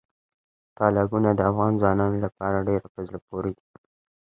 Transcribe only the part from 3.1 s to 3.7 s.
پورې دي.